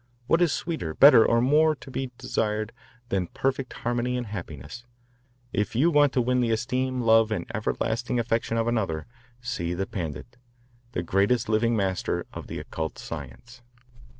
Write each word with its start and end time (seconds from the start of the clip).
What 0.25 0.41
is 0.41 0.51
sweeter, 0.51 0.95
better, 0.95 1.23
or 1.23 1.41
more 1.41 1.75
to 1.75 1.91
be 1.91 2.09
desired 2.17 2.73
than 3.09 3.27
perfect 3.27 3.71
harmony 3.73 4.17
and 4.17 4.25
happiness? 4.25 4.83
If 5.53 5.75
you 5.75 5.91
want 5.91 6.11
to 6.13 6.21
win 6.23 6.39
the 6.39 6.49
esteem, 6.49 7.01
love, 7.03 7.29
and 7.31 7.45
everlasting 7.53 8.17
affection 8.19 8.57
of 8.57 8.67
another, 8.67 9.05
see 9.41 9.75
the 9.75 9.85
Pandit, 9.85 10.37
the 10.93 11.03
greatest 11.03 11.49
living 11.49 11.75
master 11.75 12.25
of 12.33 12.47
the 12.47 12.57
occult 12.57 12.97
science. 12.97 13.61